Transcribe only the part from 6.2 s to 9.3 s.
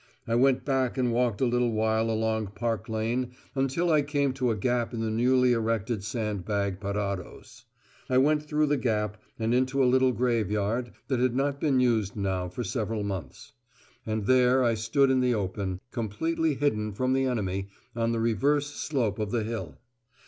bag parados. I went through the gap